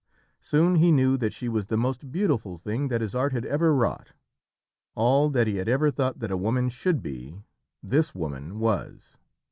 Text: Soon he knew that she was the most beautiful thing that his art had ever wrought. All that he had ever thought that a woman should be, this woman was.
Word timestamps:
Soon 0.41 0.77
he 0.77 0.91
knew 0.91 1.15
that 1.15 1.31
she 1.31 1.47
was 1.47 1.67
the 1.67 1.77
most 1.77 2.11
beautiful 2.11 2.57
thing 2.57 2.87
that 2.87 3.01
his 3.01 3.13
art 3.13 3.33
had 3.33 3.45
ever 3.45 3.71
wrought. 3.71 4.13
All 4.95 5.29
that 5.29 5.45
he 5.45 5.57
had 5.57 5.69
ever 5.69 5.91
thought 5.91 6.17
that 6.17 6.31
a 6.31 6.37
woman 6.37 6.69
should 6.69 7.03
be, 7.03 7.43
this 7.83 8.15
woman 8.15 8.57
was. 8.57 9.19